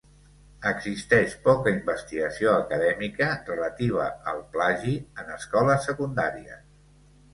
Existeix 0.69 1.35
poca 1.47 1.73
investigació 1.73 2.49
acadèmica 2.61 3.29
relativa 3.51 4.07
al 4.33 4.41
plagi 4.57 4.97
en 5.25 5.33
escoles 5.39 5.87
secundàries. 5.91 6.65